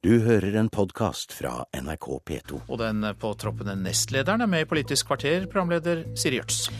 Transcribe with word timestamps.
Du 0.00 0.14
hører 0.24 0.54
en 0.56 0.70
podkast 0.72 1.34
fra 1.36 1.66
NRK 1.76 2.06
P2. 2.24 2.58
Og 2.72 2.78
den 2.80 3.04
påtroppende 3.20 3.74
nestlederen 3.76 4.40
er 4.40 4.48
med 4.48 4.64
i 4.64 4.68
Politisk 4.70 5.10
kvarter, 5.10 5.44
programleder 5.44 6.06
Siri 6.16 6.38
Gjørts. 6.38 6.70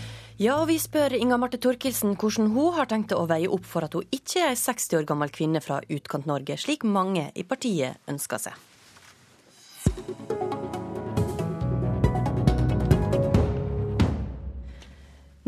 Ja, 0.40 0.54
og 0.62 0.70
vi 0.70 0.78
spør 0.80 1.12
Inga 1.18 1.36
Marte 1.36 1.60
Thorkildsen 1.60 2.16
hvordan 2.16 2.48
hun 2.54 2.72
har 2.78 2.88
tenkt 2.88 3.12
å 3.12 3.26
veie 3.28 3.50
opp 3.52 3.68
for 3.68 3.84
at 3.84 3.92
hun 3.92 4.08
ikke 4.08 4.40
er 4.40 4.54
ei 4.54 4.56
60 4.56 5.02
år 5.02 5.04
gammel 5.12 5.28
kvinne 5.36 5.60
fra 5.60 5.82
Utkant-Norge, 5.84 6.56
slik 6.64 6.88
mange 6.88 7.28
i 7.36 7.44
partiet 7.44 8.00
ønsker 8.08 8.40
seg. 8.40 8.56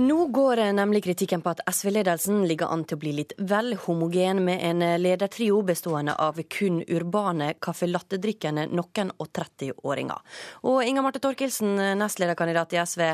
Nå 0.02 0.26
går 0.34 0.56
nemlig 0.74 1.02
kritikken 1.04 1.42
på 1.44 1.52
at 1.52 1.60
SV-ledelsen 1.70 2.40
ligger 2.48 2.72
an 2.74 2.80
til 2.88 2.96
å 2.96 3.00
bli 3.04 3.12
litt 3.20 3.34
vel 3.38 3.76
homogen, 3.84 4.40
med 4.42 4.62
en 4.66 4.82
ledertrio 4.98 5.60
bestående 5.66 6.16
av 6.18 6.40
kun 6.50 6.80
urbane 6.82 7.52
caffè 7.62 7.86
latte-drikkende 7.86 8.64
noen 8.72 9.12
og 9.22 9.28
30-åringer. 9.38 10.24
Og 10.66 10.80
Inga 10.88 11.04
Marte 11.06 11.22
Torkelsen, 11.22 11.76
nestlederkandidat 12.00 12.74
i 12.74 12.80
SV, 12.82 13.04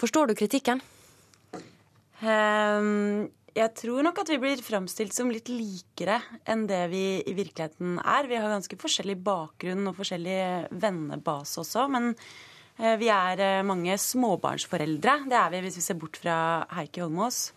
forstår 0.00 0.30
du 0.30 0.36
kritikken? 0.38 0.80
Um, 2.22 3.26
jeg 3.52 3.74
tror 3.82 4.06
nok 4.06 4.22
at 4.22 4.32
vi 4.32 4.38
blir 4.40 4.62
framstilt 4.64 5.16
som 5.16 5.32
litt 5.34 5.50
likere 5.52 6.22
enn 6.48 6.64
det 6.70 6.86
vi 6.94 7.04
i 7.20 7.34
virkeligheten 7.36 7.98
er. 8.00 8.30
Vi 8.30 8.40
har 8.40 8.54
ganske 8.54 8.80
forskjellig 8.80 9.18
bakgrunn 9.26 9.90
og 9.90 9.98
forskjellig 9.98 10.40
vennebase 10.72 11.60
også. 11.66 11.90
men 11.92 12.14
Eh, 12.14 12.49
vi 13.00 13.08
er 13.12 13.40
eh, 13.44 13.62
mange 13.66 13.96
småbarnsforeldre. 14.00 15.16
Det 15.28 15.36
er 15.36 15.52
vi 15.52 15.62
hvis 15.66 15.78
vi 15.80 15.84
ser 15.84 15.98
bort 16.00 16.16
fra 16.20 16.36
Heikki 16.78 17.02
Holmås, 17.04 17.50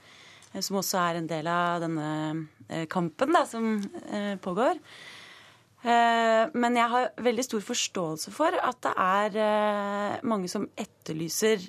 eh, 0.52 0.62
som 0.62 0.80
også 0.82 1.00
er 1.00 1.20
en 1.20 1.30
del 1.30 1.50
av 1.52 1.84
denne 1.84 2.88
kampen 2.90 3.36
da, 3.36 3.44
som 3.46 3.76
pågår. 4.42 4.80
Men 5.84 6.78
jeg 6.80 6.90
har 6.90 7.10
veldig 7.22 7.44
stor 7.44 7.64
forståelse 7.68 8.32
for 8.34 8.56
at 8.56 8.78
det 8.86 8.94
er 9.04 10.22
mange 10.26 10.48
som 10.50 10.64
etterlyser 10.80 11.68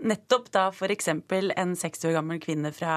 nettopp 0.00 0.48
da 0.56 0.64
f.eks. 0.72 1.10
en 1.12 1.76
60 1.76 2.08
år 2.08 2.16
gammel 2.16 2.40
kvinne 2.42 2.72
fra, 2.74 2.96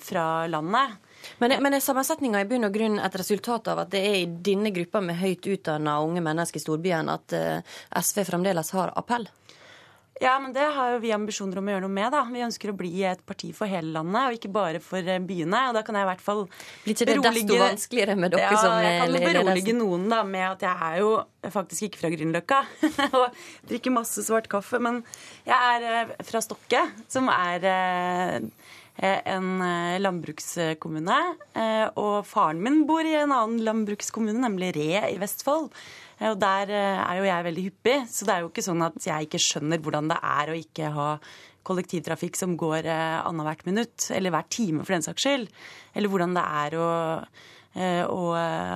fra 0.00 0.24
landet 0.48 0.98
men, 1.38 1.56
men 1.62 1.76
er 1.76 1.84
sammensetninga 1.84 2.42
i 2.42 2.48
bunn 2.48 2.68
og 2.68 2.74
grunn 2.74 3.00
et 3.00 3.18
resultat 3.20 3.68
av 3.72 3.84
at 3.84 3.92
det 3.92 4.00
er 4.06 4.16
i 4.22 4.30
denne 4.50 4.72
gruppa 4.74 5.02
med 5.04 5.20
høyt 5.20 5.48
utdanna 5.50 6.00
unge 6.04 6.22
mennesker 6.24 6.60
i 6.60 6.64
storbyen 6.64 7.12
at 7.12 7.36
uh, 7.36 7.76
SV 8.00 8.24
fremdeles 8.28 8.72
har 8.76 8.94
appell? 8.98 9.28
Ja, 10.20 10.34
men 10.36 10.52
det 10.52 10.66
har 10.76 10.90
jo 10.92 10.98
vi 11.00 11.14
ambisjoner 11.16 11.56
om 11.56 11.68
å 11.70 11.72
gjøre 11.72 11.86
noe 11.86 11.96
med. 11.96 12.10
da. 12.12 12.18
Vi 12.28 12.42
ønsker 12.44 12.74
å 12.74 12.74
bli 12.76 12.90
et 13.08 13.22
parti 13.24 13.54
for 13.56 13.70
hele 13.72 13.88
landet, 13.94 14.20
og 14.20 14.36
ikke 14.36 14.50
bare 14.52 14.82
for 14.84 15.00
eh, 15.00 15.16
byene. 15.24 15.62
Og 15.70 15.78
da 15.78 15.80
kan 15.80 15.96
jeg 15.96 16.04
i 16.04 16.08
hvert 16.10 16.24
fall 16.26 16.42
Blir 16.82 16.92
ikke 16.92 17.06
det 17.08 17.14
berolige... 17.14 17.46
desto 17.46 17.60
vanskeligere 17.62 18.16
med 18.20 18.34
dere 18.34 18.50
ja, 18.50 18.58
som 18.60 18.74
Jeg 18.84 18.98
kan 19.00 19.16
jo 19.16 19.22
berolige 19.24 19.76
noen 19.78 20.04
da 20.12 20.18
med 20.28 20.44
at 20.44 20.66
jeg 20.66 20.90
er 20.90 20.98
jo 21.00 21.14
faktisk 21.56 21.86
ikke 21.88 22.02
fra 22.02 22.10
Grünerløkka 22.12 22.58
og 23.22 23.40
drikker 23.70 23.96
masse 23.96 24.26
svart 24.26 24.50
kaffe. 24.52 24.82
Men 24.84 25.00
jeg 25.48 25.56
er 25.56 25.88
eh, 25.94 26.12
fra 26.28 26.44
Stokke, 26.44 26.84
som 27.08 27.32
er 27.32 27.70
Eh, 27.70 28.76
en 29.00 29.62
eh, 29.64 29.98
landbrukskommune. 30.00 31.18
Eh, 31.56 31.86
og 32.00 32.26
faren 32.28 32.60
min 32.62 32.82
bor 32.88 33.06
i 33.06 33.16
en 33.18 33.32
annen 33.34 33.62
landbrukskommune, 33.64 34.42
nemlig 34.42 34.74
Re 34.76 35.04
i 35.08 35.18
Vestfold. 35.20 35.70
Og 36.28 36.34
der 36.36 36.68
er 36.76 37.16
jo 37.16 37.24
jeg 37.24 37.44
veldig 37.46 37.62
hyppig, 37.64 37.94
så 38.12 38.26
det 38.28 38.34
er 38.34 38.42
jo 38.42 38.50
ikke 38.50 38.64
sånn 38.66 38.82
at 38.84 38.98
jeg 39.00 39.24
ikke 39.24 39.40
skjønner 39.40 39.80
hvordan 39.80 40.10
det 40.10 40.18
er 40.20 40.50
å 40.52 40.56
ikke 40.58 40.90
ha 40.92 41.06
kollektivtrafikk 41.64 42.36
som 42.36 42.58
går 42.60 42.84
annethvert 42.90 43.64
minutt, 43.64 44.04
eller 44.12 44.34
hver 44.34 44.44
time 44.52 44.84
for 44.84 44.92
den 44.92 45.06
saks 45.06 45.24
skyld. 45.24 45.48
Eller 45.96 46.12
hvordan 46.12 46.36
det 46.36 46.44
er 46.44 46.76
å, 46.76 46.90
å 48.04 48.20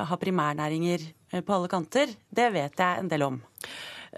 ha 0.09 0.19
primærnæringer 0.25 1.05
på 1.45 1.57
alle 1.59 1.69
kanter. 1.69 2.17
Det 2.33 2.49
vet 2.57 2.81
jeg 2.81 3.05
en 3.05 3.13
del 3.13 3.27
om. 3.29 3.37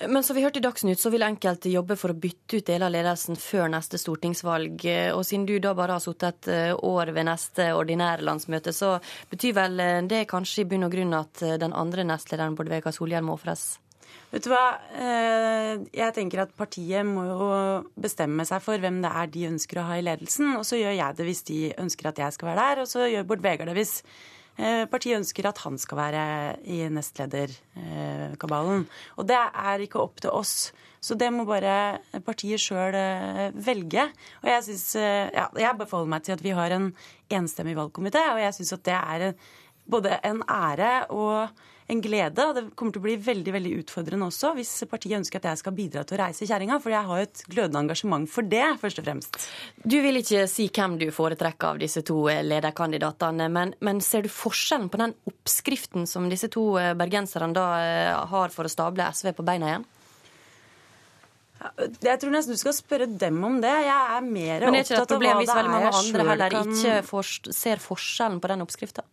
Men 0.01 0.23
som 0.23 0.37
vi 0.37 0.43
hørte 0.45 0.61
i 0.61 0.65
Dagsnytt, 0.65 1.01
så 1.01 1.09
vil 1.13 1.25
enkelte 1.25 1.71
jobbe 1.73 1.97
for 1.97 2.13
å 2.13 2.19
bytte 2.21 2.59
ut 2.59 2.67
deler 2.69 2.91
av 2.91 2.93
ledelsen 2.93 3.39
før 3.41 3.71
neste 3.73 3.97
stortingsvalg. 4.01 4.85
Og 5.17 5.23
siden 5.25 5.47
du 5.49 5.55
da 5.63 5.73
bare 5.79 5.97
har 5.97 6.05
sittet 6.05 6.45
et 6.45 6.51
eh, 6.53 6.73
år 6.75 7.15
ved 7.17 7.29
neste 7.31 7.71
ordinære 7.73 8.27
landsmøte, 8.27 8.75
så 8.77 8.99
betyr 9.31 9.57
vel 9.57 9.81
eh, 9.81 10.03
det 10.05 10.27
kanskje 10.29 10.67
i 10.67 10.69
bunn 10.69 10.85
og 10.85 10.93
grunn 10.93 11.17
at 11.17 11.43
eh, 11.47 11.57
den 11.63 11.73
andre 11.73 12.05
nestlederen, 12.05 12.59
Bård 12.59 12.69
Vegar 12.75 12.93
Solhjell, 12.93 13.25
må 13.25 13.39
ofres? 13.39 13.79
Vet 14.35 14.45
du 14.45 14.51
hva, 14.51 14.77
jeg 15.95 16.15
tenker 16.15 16.43
at 16.43 16.53
partiet 16.59 17.07
må 17.07 17.23
jo 17.29 17.47
bestemme 17.95 18.45
seg 18.47 18.61
for 18.63 18.83
hvem 18.83 18.99
det 19.03 19.11
er 19.23 19.29
de 19.33 19.45
ønsker 19.49 19.81
å 19.81 19.85
ha 19.87 19.97
i 19.97 20.05
ledelsen. 20.05 20.57
Og 20.59 20.67
så 20.67 20.81
gjør 20.81 20.97
jeg 20.99 21.17
det 21.17 21.27
hvis 21.29 21.45
de 21.47 21.61
ønsker 21.79 22.11
at 22.11 22.21
jeg 22.21 22.35
skal 22.35 22.51
være 22.51 22.65
der, 22.65 22.83
og 22.83 22.91
så 22.91 23.07
gjør 23.07 23.29
Bård 23.31 23.45
Vegar 23.47 23.71
det 23.71 23.79
hvis 23.79 24.01
partiet 24.91 25.19
ønsker 25.21 25.47
at 25.51 25.59
han 25.65 25.77
skal 25.79 25.99
være 25.99 26.23
i 26.65 26.81
nestlederkabalen. 26.89 28.87
Og 29.21 29.29
det 29.29 29.37
er 29.37 29.85
ikke 29.85 30.01
opp 30.01 30.23
til 30.25 30.33
oss. 30.33 30.73
Så 31.07 31.15
det 31.15 31.29
må 31.31 31.45
bare 31.47 32.01
partiet 32.27 32.63
sjøl 32.63 32.97
eh, 32.99 33.55
velge. 33.55 34.09
Og 34.43 34.51
jeg 34.51 34.65
syns 34.67 34.89
eh, 34.99 35.29
ja, 35.35 35.47
Jeg 35.61 35.79
beholder 35.79 36.11
meg 36.11 36.25
til 36.27 36.35
at 36.35 36.43
vi 36.43 36.55
har 36.57 36.75
en 36.75 36.91
enstemmig 37.31 37.77
valgkomité, 37.79 38.23
og 38.33 38.41
jeg 38.43 38.57
syns 38.57 38.75
at 38.79 38.85
det 38.89 38.97
er 38.97 39.33
både 39.87 40.19
en 40.27 40.43
ære 40.51 41.07
og 41.15 41.53
en 41.87 42.03
glede. 42.03 42.47
Og 42.47 42.55
det 42.57 42.65
kommer 42.79 42.95
til 42.95 43.03
å 43.03 43.07
bli 43.07 43.17
veldig 43.23 43.55
veldig 43.57 43.73
utfordrende 43.83 44.29
også 44.31 44.53
hvis 44.57 44.73
partiet 44.91 45.19
ønsker 45.21 45.41
at 45.41 45.51
jeg 45.51 45.63
skal 45.63 45.77
bidra 45.77 46.05
til 46.07 46.19
å 46.19 46.23
reise 46.25 46.49
kjerringa. 46.49 46.79
For 46.83 46.95
jeg 46.95 47.09
har 47.09 47.21
jo 47.21 47.27
et 47.29 47.43
glødende 47.47 47.83
engasjement 47.85 48.31
for 48.31 48.51
det, 48.51 48.65
først 48.83 49.03
og 49.03 49.09
fremst. 49.09 49.41
Du 49.83 49.99
vil 50.05 50.21
ikke 50.21 50.47
si 50.51 50.69
hvem 50.71 50.99
du 51.01 51.09
foretrekker 51.15 51.75
av 51.75 51.83
disse 51.83 52.03
to 52.07 52.19
lederkandidatene, 52.27 53.51
men, 53.53 53.75
men 53.87 54.03
ser 54.05 54.27
du 54.27 54.33
forskjellen 54.33 54.91
på 54.93 55.03
den 55.03 55.17
oppskriften 55.31 56.09
som 56.11 56.31
disse 56.33 56.51
to 56.53 56.73
bergenserne 56.99 57.55
da 57.57 57.67
eh, 57.83 58.15
har 58.33 58.55
for 58.55 58.67
å 58.67 58.73
stable 58.73 59.13
SV 59.15 59.33
på 59.37 59.47
beina 59.47 59.71
igjen? 59.71 59.93
Jeg 62.05 62.21
tror 62.21 62.33
nesten 62.35 62.55
du 62.55 62.61
skal 62.61 62.75
spørre 62.77 63.07
dem 63.09 63.39
om 63.47 63.57
det. 63.63 63.73
Jeg 63.87 64.17
er 64.17 64.27
mer 64.27 64.67
opptatt 64.69 64.69
av 64.69 64.69
hva 64.69 64.69
det 64.69 64.69
er. 64.69 64.69
Men 64.69 64.77
er 64.77 64.85
ikke 64.85 64.93
det 64.93 65.01
et 65.01 65.13
problem 65.13 65.41
hvis 65.41 65.55
veldig 65.57 65.73
mange 65.73 65.93
andre 66.01 66.27
heller 66.31 66.57
ikke 66.61 67.55
ser 67.57 67.83
forskjellen 67.83 68.43
på 68.43 68.51
den 68.53 68.65
oppskrifta? 68.67 69.07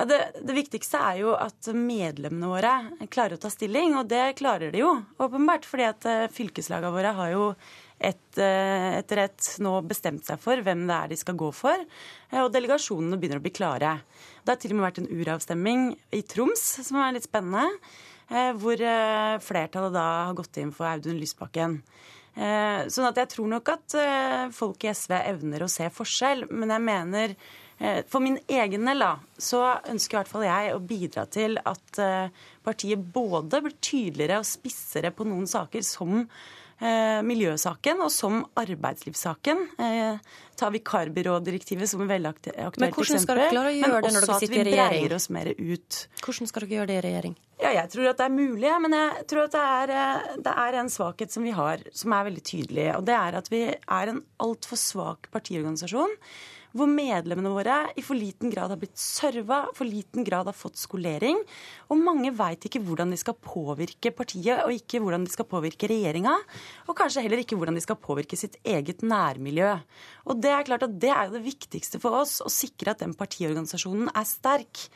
Ja, 0.00 0.06
det, 0.08 0.18
det, 0.40 0.54
viktigste 0.56 0.96
er 0.96 1.16
jo 1.20 1.32
at 1.36 1.66
medlemmene 1.76 2.48
våre 2.48 2.70
klarer 3.12 3.36
å 3.36 3.40
ta 3.42 3.50
stilling, 3.52 3.98
og 4.00 4.06
det 4.08 4.30
klarer 4.38 4.72
de 4.72 4.80
jo 4.80 4.94
åpenbart. 5.20 5.68
fordi 5.68 5.84
at 5.84 6.06
eh, 6.08 6.22
fylkeslagene 6.32 6.94
våre 6.94 7.10
har 7.18 7.32
jo 7.34 7.42
et, 7.98 8.38
eh, 8.40 8.96
etter 8.96 9.20
et 9.26 9.50
nå 9.60 9.74
bestemt 9.84 10.24
seg 10.24 10.40
for 10.40 10.64
hvem 10.64 10.86
det 10.88 10.96
er 10.96 11.12
de 11.12 11.20
skal 11.20 11.36
gå 11.36 11.50
for. 11.52 11.84
Eh, 12.30 12.40
og 12.40 12.48
delegasjonene 12.56 13.20
begynner 13.20 13.42
å 13.42 13.44
bli 13.44 13.52
klare. 13.52 13.92
Det 14.40 14.54
har 14.54 14.62
til 14.64 14.72
og 14.72 14.80
med 14.80 14.88
vært 14.88 15.04
en 15.04 15.12
uravstemning 15.20 15.86
i 16.16 16.24
Troms, 16.32 16.64
som 16.88 17.02
er 17.04 17.18
litt 17.18 17.28
spennende. 17.28 17.68
Hvor 18.30 18.78
flertallet 19.42 19.90
da 19.90 20.02
har 20.28 20.36
gått 20.38 20.60
inn 20.62 20.70
for 20.70 20.86
Audun 20.86 21.16
Lysbakken. 21.18 21.80
Sånn 22.38 23.08
at 23.08 23.18
jeg 23.18 23.26
tror 23.32 23.48
nok 23.50 23.72
at 23.72 23.96
folk 24.54 24.86
i 24.86 24.92
SV 24.94 25.16
evner 25.18 25.64
å 25.66 25.68
se 25.68 25.88
forskjell, 25.90 26.44
men 26.54 26.70
jeg 26.70 26.84
mener 26.86 27.34
Eh, 27.34 27.69
for 28.12 28.20
min 28.20 28.36
egen 28.48 28.84
del 28.84 29.00
da, 29.00 29.14
så 29.40 29.62
ønsker 29.88 30.18
i 30.18 30.20
hvert 30.20 30.30
fall 30.34 30.44
jeg 30.44 30.72
å 30.76 30.80
bidra 30.84 31.24
til 31.32 31.56
at 31.64 32.00
eh, 32.02 32.48
partiet 32.66 33.00
både 33.14 33.62
blir 33.64 33.76
tydeligere 33.80 34.42
og 34.42 34.48
spissere 34.48 35.12
på 35.16 35.24
noen 35.24 35.48
saker 35.48 35.84
som 35.86 36.18
eh, 36.20 37.20
miljøsaken 37.24 38.04
og 38.04 38.12
som 38.12 38.42
arbeidslivssaken. 38.60 39.64
Ta 40.60 40.68
vikarbyrådirektivet 40.74 41.88
som 41.88 42.04
et 42.04 42.10
veldig 42.10 42.34
aktuelt 42.34 42.58
eksempel. 42.58 42.84
Men 42.84 42.92
hvordan 42.98 43.24
skal 43.24 43.40
dere 43.40 43.54
klare 43.54 43.72
å 43.72 43.78
gjøre 43.78 44.02
det 44.04 44.12
når 44.12 44.26
dere 44.28 44.38
sitter 44.42 44.58
i 44.58 44.66
regjering? 44.68 44.76
Men 44.76 44.76
også 44.76 44.84
at 44.84 44.92
vi 44.92 45.00
breier 45.00 45.16
oss 45.16 45.30
mer 45.38 45.52
ut. 45.56 46.02
Hvordan 46.20 46.52
skal 46.52 46.66
dere 46.66 46.76
gjøre 46.76 46.90
det 46.92 47.00
i 47.00 47.06
regjering? 47.08 47.40
Ja, 47.60 47.74
Jeg 47.76 47.92
tror 47.92 48.12
at 48.12 48.20
det 48.20 48.28
er 48.28 48.36
mulig, 48.36 48.76
men 48.84 48.96
jeg 48.96 49.26
tror 49.32 49.46
at 49.46 49.56
det 49.56 49.64
er, 49.80 50.30
det 50.44 50.54
er 50.68 50.80
en 50.84 50.92
svakhet 50.92 51.32
som 51.32 51.48
vi 51.48 51.56
har, 51.56 51.88
som 51.96 52.12
er 52.12 52.28
veldig 52.28 52.44
tydelig. 52.52 52.88
Og 52.98 53.08
det 53.08 53.16
er 53.16 53.40
at 53.40 53.52
vi 53.52 53.66
er 53.72 54.12
en 54.12 54.24
altfor 54.44 54.80
svak 54.80 55.32
partiorganisasjon 55.32 56.18
hvor 56.76 56.90
medlemmene 56.90 57.50
våre 57.52 57.78
i 57.98 58.04
for 58.04 58.18
liten 58.18 58.52
grad 58.52 58.72
har 58.72 58.78
blitt 58.80 58.98
serva, 59.00 59.62
for 59.76 59.88
liten 59.88 60.26
grad 60.26 60.48
har 60.50 60.56
fått 60.56 60.78
skolering. 60.80 61.40
Og 61.90 61.98
mange 62.00 62.32
veit 62.36 62.66
ikke 62.66 62.82
hvordan 62.84 63.14
de 63.14 63.18
skal 63.20 63.38
påvirke 63.42 64.12
partiet, 64.14 64.62
og 64.64 64.74
ikke 64.74 65.02
hvordan 65.02 65.26
de 65.26 65.32
skal 65.32 65.48
påvirke 65.50 65.90
regjeringa. 65.90 66.36
Og 66.86 66.98
kanskje 66.98 67.24
heller 67.26 67.42
ikke 67.42 67.58
hvordan 67.58 67.78
de 67.78 67.84
skal 67.84 67.98
påvirke 68.00 68.38
sitt 68.38 68.60
eget 68.62 69.02
nærmiljø. 69.06 69.72
Og 70.30 70.42
det 70.42 70.54
er 70.54 70.68
klart 70.68 70.86
at 70.86 70.94
det 71.02 71.10
er 71.14 71.26
jo 71.26 71.38
det 71.38 71.46
viktigste 71.48 72.02
for 72.02 72.22
oss, 72.22 72.38
å 72.44 72.52
sikre 72.52 72.94
at 72.94 73.02
den 73.02 73.16
partiorganisasjonen 73.18 74.12
er 74.14 74.28
sterk. 74.28 74.86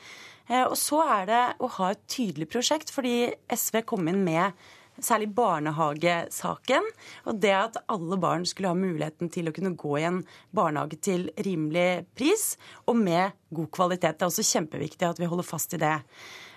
Eh, 0.50 0.65
og 0.65 0.77
så 0.79 1.00
er 1.09 1.29
det 1.31 1.44
å 1.65 1.70
ha 1.79 1.91
et 1.93 2.06
tydelig 2.11 2.50
prosjekt, 2.53 2.93
fordi 2.94 3.32
SV 3.53 3.82
kom 3.88 4.09
inn 4.11 4.23
med 4.27 4.53
særlig 5.02 5.31
barnehagesaken. 5.35 6.87
Og 7.29 7.41
det 7.43 7.55
at 7.56 7.81
alle 7.91 8.19
barn 8.20 8.46
skulle 8.49 8.73
ha 8.73 8.79
muligheten 8.79 9.32
til 9.32 9.50
å 9.50 9.55
kunne 9.56 9.75
gå 9.79 9.99
i 10.00 10.08
en 10.08 10.23
barnehage 10.55 11.00
til 11.05 11.29
rimelig 11.46 12.05
pris 12.17 12.55
og 12.87 12.99
med 13.00 13.35
god 13.55 13.70
kvalitet. 13.75 14.19
Det 14.19 14.26
er 14.26 14.32
også 14.32 14.46
kjempeviktig 14.55 15.08
at 15.08 15.23
vi 15.23 15.31
holder 15.31 15.46
fast 15.46 15.75
i 15.76 15.82
det. 15.82 15.99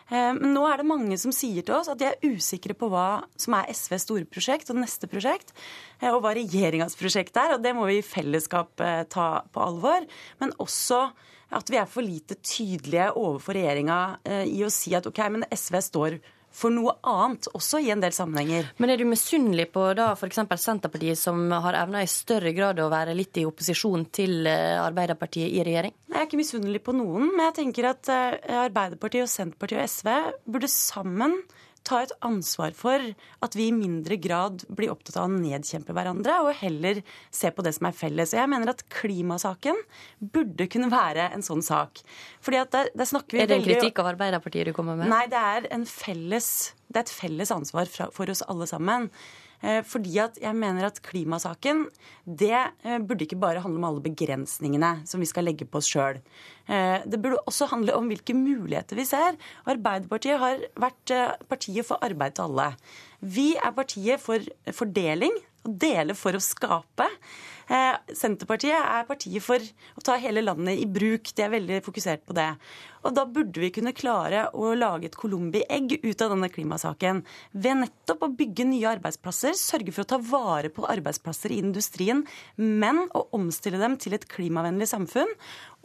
Eh, 0.08 0.34
men 0.38 0.54
nå 0.56 0.64
er 0.68 0.80
det 0.80 0.88
mange 0.88 1.18
som 1.20 1.34
sier 1.36 1.66
til 1.66 1.76
oss 1.78 1.90
at 1.92 2.00
de 2.00 2.08
er 2.08 2.22
usikre 2.24 2.76
på 2.78 2.90
hva 2.92 3.26
som 3.40 3.58
er 3.58 3.72
SVs 3.74 4.08
store 4.08 4.28
prosjekt 4.30 4.72
og 4.72 4.80
neste 4.80 5.10
prosjekt, 5.12 5.52
eh, 6.00 6.12
og 6.14 6.22
hva 6.24 6.36
regjeringas 6.38 6.96
prosjekt 7.00 7.38
er. 7.40 7.58
Og 7.58 7.64
det 7.64 7.76
må 7.76 7.88
vi 7.90 8.00
i 8.00 8.06
fellesskap 8.06 8.84
eh, 8.84 9.04
ta 9.12 9.30
på 9.52 9.64
alvor. 9.64 10.08
Men 10.42 10.56
også 10.64 11.10
at 11.58 11.70
vi 11.72 11.80
er 11.80 11.88
for 11.88 12.04
lite 12.04 12.36
tydelige 12.44 13.12
overfor 13.16 13.56
regjeringa 13.56 14.00
i 14.52 14.58
å 14.68 14.72
si 14.74 14.92
at 14.98 15.06
OK, 15.08 15.22
men 15.32 15.46
SV 15.48 15.78
står 15.80 16.18
for 16.20 16.34
noe 16.74 16.96
annet, 17.06 17.50
også 17.58 17.82
i 17.84 17.92
en 17.94 18.02
del 18.02 18.16
sammenhenger. 18.16 18.72
Men 18.82 18.92
er 18.92 19.00
du 19.00 19.06
misunnelig 19.10 19.68
på 19.76 19.84
da 19.98 20.10
f.eks. 20.16 20.42
Senterpartiet, 20.58 21.20
som 21.20 21.46
har 21.52 21.78
evna 21.84 22.02
i 22.04 22.10
større 22.10 22.54
grad 22.58 22.82
å 22.82 22.90
være 22.92 23.16
litt 23.18 23.38
i 23.38 23.46
opposisjon 23.48 24.08
til 24.16 24.50
eh, 24.50 24.80
Arbeiderpartiet 24.82 25.54
i 25.54 25.64
regjering? 25.68 25.94
Jeg 26.10 26.20
er 26.20 26.28
ikke 26.28 26.42
misunnelig 26.42 26.82
på 26.86 26.96
noen, 26.98 27.30
men 27.36 27.46
jeg 27.50 27.58
tenker 27.62 27.92
at 27.92 28.12
eh, 28.14 28.58
Arbeiderpartiet, 28.66 29.28
og 29.28 29.34
Senterpartiet 29.34 29.84
og 29.84 29.94
SV 29.94 30.12
burde 30.50 30.72
sammen 30.72 31.38
ta 31.88 32.02
et 32.04 32.14
ansvar 32.26 32.74
for 32.78 33.04
at 33.46 33.58
vi 33.58 33.68
i 33.70 33.76
mindre 33.76 34.18
grad 34.22 34.64
blir 34.70 34.92
opptatt 34.94 35.20
av 35.20 35.28
å 35.28 35.34
nedkjempe 35.34 35.96
hverandre, 35.96 36.40
og 36.46 36.58
heller 36.62 37.02
se 37.34 37.52
på 37.54 37.66
det 37.66 37.76
som 37.78 37.90
er 37.90 37.98
felles. 37.98 38.34
Og 38.34 38.42
jeg 38.42 38.52
mener 38.54 38.74
at 38.74 38.84
klimasaken 38.94 39.82
burde 40.20 40.70
kunne 40.72 40.92
være 40.94 41.30
en 41.36 41.46
sånn 41.46 41.64
sak. 41.66 42.04
Fordi 42.44 42.62
at 42.62 42.74
der, 42.76 42.94
der 42.98 43.10
snakker 43.10 43.38
vi 43.38 43.44
Er 43.44 43.52
det 43.52 43.60
en 43.62 43.68
kritikk 43.68 44.04
av 44.04 44.14
Arbeiderpartiet 44.14 44.72
du 44.72 44.76
kommer 44.78 45.00
med? 45.00 45.12
Nei, 45.12 45.26
det 45.32 45.42
er, 45.42 45.68
felles, 45.92 46.52
det 46.88 47.04
er 47.04 47.08
et 47.08 47.18
felles 47.18 47.54
ansvar 47.54 47.92
for 47.92 48.34
oss 48.34 48.46
alle 48.48 48.70
sammen. 48.70 49.12
Eh, 49.62 49.82
fordi 49.86 50.20
at 50.22 50.38
jeg 50.42 50.54
mener 50.54 50.86
at 50.86 51.00
klimasaken 51.02 51.88
det 52.26 52.54
eh, 52.54 53.00
burde 53.02 53.26
ikke 53.26 53.40
bare 53.42 53.64
handle 53.64 53.82
om 53.82 53.88
alle 53.90 54.04
begrensningene 54.06 54.92
som 55.10 55.24
vi 55.24 55.30
skal 55.30 55.48
legge 55.48 55.66
på 55.66 55.82
oss 55.82 55.90
sjøl. 55.90 56.22
Eh, 56.70 57.02
det 57.10 57.22
burde 57.24 57.42
også 57.50 57.70
handle 57.72 57.96
om 57.98 58.10
hvilke 58.12 58.36
muligheter 58.38 59.00
vi 59.00 59.08
ser. 59.10 59.38
Arbeiderpartiet 59.66 60.42
har 60.42 60.62
vært 60.78 61.16
partiet 61.50 61.88
for 61.90 62.02
arbeid 62.06 62.38
til 62.38 62.52
alle. 62.52 62.72
Vi 63.22 63.56
er 63.58 63.74
partiet 63.74 64.22
for 64.22 64.46
fordeling. 64.78 65.34
Å 65.68 65.76
dele 65.76 66.16
for 66.16 66.38
å 66.38 66.44
skape. 66.44 67.10
Senterpartiet 68.16 68.78
er 68.80 69.08
partiet 69.10 69.44
for 69.44 69.60
å 69.60 70.04
ta 70.06 70.16
hele 70.22 70.46
landet 70.46 70.80
i 70.80 70.86
bruk. 70.88 71.34
De 71.36 71.44
er 71.44 71.52
veldig 71.52 71.82
fokusert 71.84 72.24
på 72.24 72.36
det. 72.38 72.54
Og 73.04 73.14
da 73.16 73.26
burde 73.28 73.60
vi 73.60 73.70
kunne 73.76 73.96
klare 73.96 74.46
å 74.56 74.72
lage 74.76 75.10
et 75.10 75.18
colombi-egg 75.20 75.98
ut 76.04 76.24
av 76.24 76.32
denne 76.34 76.50
klimasaken. 76.52 77.22
Ved 77.52 77.82
nettopp 77.84 78.24
å 78.24 78.32
bygge 78.40 78.66
nye 78.68 78.88
arbeidsplasser, 78.96 79.56
sørge 79.60 79.94
for 79.96 80.04
å 80.04 80.12
ta 80.16 80.20
vare 80.32 80.72
på 80.74 80.88
arbeidsplasser 80.88 81.54
i 81.56 81.62
industrien, 81.64 82.24
men 82.56 83.04
å 83.16 83.28
omstille 83.36 83.80
dem 83.80 84.00
til 84.00 84.16
et 84.18 84.28
klimavennlig 84.32 84.90
samfunn. 84.92 85.32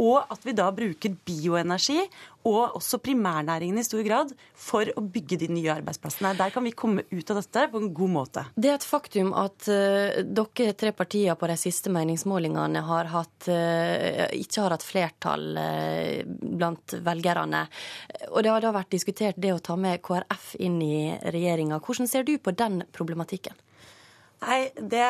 Og 0.02 0.22
at 0.22 0.46
vi 0.46 0.54
da 0.56 0.70
bruker 0.74 1.18
bioenergi 1.26 2.00
og 2.48 2.76
også 2.78 2.98
primærnæringene 3.02 3.82
i 3.82 3.86
stor 3.86 4.02
grad 4.06 4.32
for 4.58 4.88
å 4.98 5.04
bygge 5.04 5.38
de 5.44 5.48
nye 5.52 5.70
arbeidsplassene. 5.76 6.34
Der 6.38 6.52
kan 6.54 6.64
vi 6.66 6.74
komme 6.76 7.04
ut 7.10 7.30
av 7.30 7.38
dette 7.38 7.66
på 7.70 7.82
en 7.82 7.92
god 7.94 8.12
måte. 8.16 8.44
Det 8.56 8.72
er 8.72 8.78
et 8.78 8.86
faktum 8.86 9.32
at 9.38 9.68
uh, 9.70 10.22
dere 10.26 10.76
tre 10.78 10.92
partier 10.96 11.38
på 11.38 11.50
de 11.50 11.58
siste 11.60 11.92
meningsmålingene 11.94 12.84
har 12.88 13.10
hatt, 13.14 13.48
uh, 13.48 14.26
ikke 14.34 14.64
har 14.64 14.76
hatt 14.76 14.86
flertall 14.86 15.48
uh, 15.58 16.22
blant 16.26 16.96
velgerne. 17.06 17.66
Og 18.32 18.42
det 18.42 18.54
har 18.54 18.64
da 18.64 18.74
vært 18.74 18.94
diskutert 18.94 19.38
det 19.42 19.54
å 19.54 19.62
ta 19.62 19.78
med 19.78 20.02
KrF 20.02 20.54
inn 20.62 20.80
i 20.82 20.96
regjeringa. 21.22 21.82
Hvordan 21.82 22.10
ser 22.10 22.26
du 22.26 22.36
på 22.42 22.54
den 22.56 22.82
problematikken? 22.94 23.54
Nei, 24.42 24.72
Det 24.74 25.08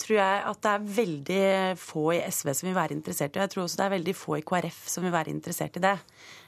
tror 0.00 0.16
jeg 0.16 0.44
at 0.48 0.60
det 0.64 0.70
er 0.70 0.92
veldig 0.98 1.48
få 1.80 2.06
i 2.16 2.22
SV 2.24 2.52
som 2.56 2.68
vil 2.70 2.78
være 2.78 2.96
interessert 2.96 3.36
i. 3.36 3.38
Og 3.38 3.44
Jeg 3.44 3.52
tror 3.52 3.64
også 3.64 3.80
det 3.80 3.84
er 3.84 3.96
veldig 3.98 4.14
få 4.16 4.38
i 4.38 4.46
KrF 4.48 4.78
som 4.88 5.04
vil 5.04 5.12
være 5.12 5.34
interessert 5.34 5.76
i 5.76 5.84
det. 5.84 5.98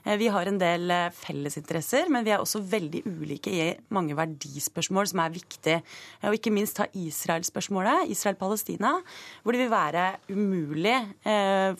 Eh, 0.05 0.19
vi 0.21 0.29
har 0.33 0.49
en 0.49 0.61
del 0.61 0.93
eh, 0.93 1.11
fellesinteresser, 1.17 2.11
men 2.13 2.27
vi 2.27 2.35
er 2.35 2.43
også 2.43 2.63
veldig 2.69 3.05
ulike 3.09 3.53
i 3.53 3.69
mange 3.95 4.17
verdispørsmål 4.19 5.11
som 5.11 5.25
er 5.25 5.35
viktige. 5.35 5.81
Eh, 6.21 6.29
og 6.29 6.39
ikke 6.39 6.53
minst 6.55 6.77
ta 6.79 6.89
Israel-spørsmålet, 6.93 8.11
Israel-Palestina, 8.13 8.97
hvor 9.43 9.57
det 9.57 9.65
vil 9.65 9.73
være 9.73 10.05
umulig 10.35 10.97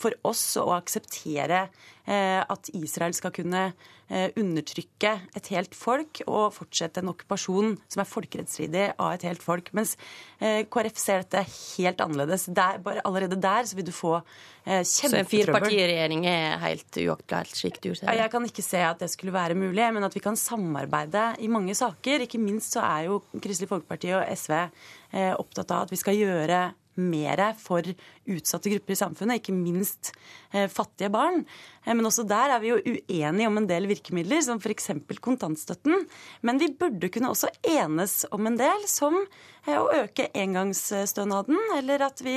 for 0.01 0.15
oss 0.27 0.43
å 0.61 0.71
akseptere 0.77 1.67
at 2.05 2.69
Israel 2.77 3.15
skal 3.17 3.33
kunne 3.35 3.63
undertrykke 4.11 5.13
et 5.37 5.47
helt 5.55 5.77
folk 5.77 6.21
og 6.27 6.53
fortsette 6.53 7.01
en 7.01 7.11
okkupasjon 7.15 7.77
som 7.93 8.03
er 8.03 8.09
folkerettsstridig 8.09 8.85
av 8.93 9.15
et 9.15 9.25
helt 9.29 9.45
folk. 9.45 9.71
Mens 9.77 9.95
KrF 10.39 11.01
ser 11.01 11.25
dette 11.25 11.45
helt 11.47 12.03
annerledes. 12.05 12.47
Der, 12.53 12.81
bare 12.85 13.05
allerede 13.09 13.41
der 13.41 13.69
så 13.69 13.79
vil 13.79 13.89
du 13.89 13.95
få 13.97 14.19
kjempetrøbbel. 14.19 14.91
Så 14.91 15.23
en 15.23 15.31
firepartiregjering 15.33 16.29
er 16.29 16.61
helt 16.65 17.01
uaktuelt, 17.07 17.57
slik 17.57 17.81
du 17.81 17.95
ser 17.95 18.11
det? 18.11 18.14
Jeg 18.15 18.31
kan 18.31 18.45
ikke 18.47 18.63
se 18.63 18.79
at 18.85 19.01
det 19.03 19.11
skulle 19.11 19.35
være 19.35 19.57
mulig, 19.59 19.85
men 19.95 20.07
at 20.07 20.15
vi 20.15 20.23
kan 20.23 20.39
samarbeide 20.39 21.35
i 21.43 21.51
mange 21.51 21.75
saker. 21.75 22.23
Ikke 22.25 22.39
minst 22.39 22.77
så 22.77 22.85
er 22.87 23.09
jo 23.09 23.21
Kristelig 23.35 23.71
Folkeparti 23.71 24.13
og 24.15 24.25
SV 24.39 24.55
eh, 24.55 25.35
opptatt 25.35 25.73
av 25.75 25.87
at 25.87 25.95
vi 25.95 25.99
skal 25.99 26.19
gjøre 26.19 26.63
mer 26.95 27.41
for 27.59 27.83
utsatte 28.31 28.71
grupper 28.71 28.95
i 28.95 28.99
samfunnet, 29.01 29.41
ikke 29.41 29.55
minst 29.57 30.13
eh, 30.53 30.69
fattige 30.71 31.11
barn. 31.15 31.43
Eh, 31.83 31.91
men 31.91 32.07
også 32.07 32.27
der 32.31 32.55
er 32.55 32.63
vi 32.63 32.71
jo 32.71 32.79
uenige 32.79 33.51
om 33.51 33.59
en 33.59 33.67
del 33.71 33.89
virkemidler, 33.91 34.45
som 34.47 34.63
f.eks. 34.63 34.93
kontantstøtten. 35.25 36.07
Men 36.47 36.63
vi 36.63 36.71
burde 36.71 37.11
kunne 37.11 37.33
også 37.35 37.51
enes 37.67 38.21
om 38.31 38.47
en 38.47 38.61
del, 38.61 38.87
som 38.91 39.19
å 39.65 39.89
øke 39.97 40.29
engangsstønaden, 40.37 41.59
eller 41.81 42.07
at 42.07 42.21
vi 42.23 42.37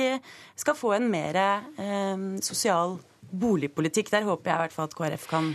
skal 0.58 0.78
få 0.78 0.94
en 0.96 1.10
mer 1.12 1.36
sosial 2.40 2.96
boligpolitikk. 3.30 4.12
Der 4.14 4.26
håper 4.28 4.52
jeg 4.52 4.58
i 4.58 4.66
hvert 4.66 4.76
fall 4.76 4.90
at 4.90 4.98
KrF 4.98 5.30
kan 5.30 5.54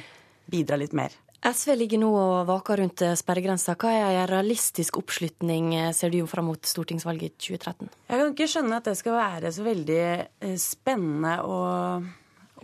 bidra 0.52 0.80
litt 0.80 0.96
mer. 0.98 1.14
SV 1.44 1.74
ligger 1.76 2.00
nå 2.00 2.10
og 2.16 2.46
vaker 2.48 2.80
rundt 2.80 3.02
sperregrensa. 3.20 3.76
Hva 3.76 3.92
er 3.92 4.22
en 4.22 4.30
realistisk 4.32 4.96
oppslutning, 5.02 5.74
eh, 5.76 5.92
ser 5.92 6.10
du 6.10 6.22
fram 6.26 6.48
mot 6.48 6.64
stortingsvalget 6.64 7.34
i 7.34 7.36
2013? 7.36 7.90
Jeg 8.08 8.20
kan 8.20 8.32
ikke 8.32 8.48
skjønne 8.48 8.78
at 8.80 8.88
det 8.88 8.96
skal 8.96 9.18
være 9.18 9.52
så 9.52 9.66
veldig 9.66 10.04
eh, 10.40 10.56
spennende 10.56 11.34
å, 11.44 11.58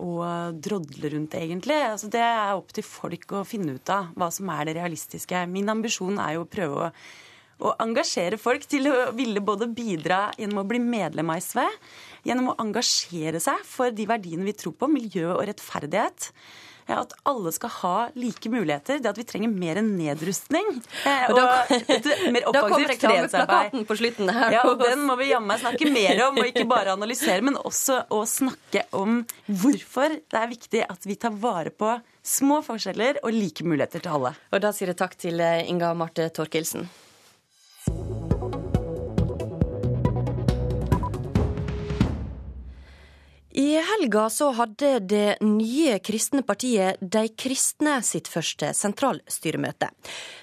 å 0.00 0.10
drodle 0.56 1.12
rundt, 1.12 1.36
egentlig. 1.36 1.76
Altså, 1.76 2.08
det 2.08 2.24
er 2.24 2.54
opp 2.56 2.72
til 2.72 2.86
folk 2.88 3.36
å 3.36 3.44
finne 3.44 3.76
ut 3.76 3.92
av 3.92 4.14
hva 4.16 4.30
som 4.32 4.48
er 4.48 4.70
det 4.70 4.78
realistiske. 4.80 5.44
Min 5.52 5.68
ambisjon 5.68 6.16
er 6.16 6.38
jo 6.38 6.46
å 6.46 6.48
prøve 6.48 6.88
å, 6.88 6.90
å 7.60 7.74
engasjere 7.84 8.40
folk 8.40 8.64
til 8.64 8.88
å 8.88 9.10
ville 9.12 9.44
både 9.44 9.68
bidra 9.68 10.30
gjennom 10.40 10.64
å 10.64 10.68
bli 10.72 10.80
medlem 10.80 11.28
av 11.28 11.44
SV, 11.44 11.66
gjennom 12.26 12.52
å 12.52 12.58
engasjere 12.62 13.40
seg 13.42 13.62
for 13.66 13.94
de 13.94 14.08
verdiene 14.10 14.46
vi 14.46 14.56
tror 14.56 14.76
på, 14.76 14.90
miljø 14.90 15.30
og 15.34 15.46
rettferdighet 15.50 16.32
at 16.98 17.12
alle 17.28 17.52
skal 17.54 17.72
ha 17.80 17.94
like 18.18 18.50
muligheter. 18.50 19.00
Det 19.02 19.10
at 19.10 19.18
vi 19.18 19.26
trenger 19.28 19.52
mer 19.52 19.80
nedrustning. 19.84 20.68
Eh, 21.06 21.26
og, 21.30 21.38
da, 21.38 21.64
et 21.70 22.08
mer 22.34 22.46
offensivt 22.50 23.04
fredsarbeid. 23.04 23.76
på 23.88 23.98
slutten 24.00 24.32
her. 24.34 24.56
Ja, 24.56 24.64
og 24.70 24.80
den 24.82 25.04
må 25.06 25.16
vi 25.20 25.30
jammen 25.30 25.50
meg 25.50 25.62
snakke 25.62 25.90
mer 25.90 26.24
om, 26.28 26.40
og 26.40 26.50
ikke 26.50 26.66
bare 26.70 26.94
analysere, 26.94 27.42
men 27.46 27.58
også 27.58 28.02
å 28.14 28.22
snakke 28.28 28.86
om 28.96 29.22
hvorfor 29.46 30.18
det 30.20 30.40
er 30.40 30.50
viktig 30.50 30.84
at 30.86 31.06
vi 31.08 31.18
tar 31.20 31.34
vare 31.42 31.72
på 31.74 31.96
små 32.22 32.60
forskjeller 32.64 33.22
og 33.24 33.34
like 33.34 33.66
muligheter 33.66 34.04
til 34.04 34.18
alle. 34.18 34.34
Og 34.52 34.62
da 34.62 34.74
sier 34.76 34.92
jeg 34.92 35.00
takk 35.00 35.16
til 35.20 35.40
eh, 35.42 35.64
Inga 35.70 35.94
Marte 35.98 36.28
Torkelsen. 36.34 36.88
I 43.52 43.74
helga 43.74 44.30
så 44.30 44.50
hadde 44.54 44.98
det 45.00 45.36
nye 45.42 45.98
kristne 45.98 46.44
partiet 46.46 47.00
De 47.02 47.24
kristne 47.34 47.96
sitt 48.06 48.28
første 48.30 48.68
sentralstyremøte. 48.78 49.88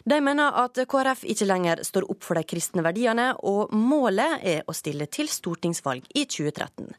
De 0.03 0.17
mener 0.19 0.57
at 0.59 0.81
KrF 0.91 1.23
ikke 1.23 1.47
lenger 1.47 1.83
står 1.87 2.09
opp 2.11 2.25
for 2.27 2.35
de 2.35 2.43
kristne 2.43 2.83
verdiene, 2.83 3.29
og 3.47 3.71
målet 3.71 4.43
er 4.43 4.67
å 4.67 4.75
stille 4.75 5.07
til 5.07 5.31
stortingsvalg 5.31 6.03
i 6.19 6.25
2013. 6.27 6.91